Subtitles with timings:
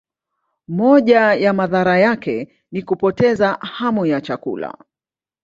[0.67, 4.77] Moja ya madhara yake ni kupoteza hamu ya chakula.